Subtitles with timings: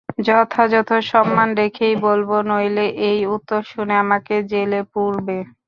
[0.25, 5.37] যথাযথ সম্মান রেখেই বলব, নইলে এই উত্তর শুনে আমাকে জেলে পুরবে।